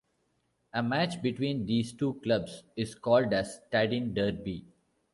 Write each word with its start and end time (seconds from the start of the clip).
A 0.73 0.81
match 0.81 1.21
between 1.21 1.67
these 1.67 1.93
two 1.93 2.15
clubs 2.23 2.63
is 2.75 2.95
called 2.95 3.31
as 3.33 3.59
Stadin 3.69 4.15
derby. 4.15 4.65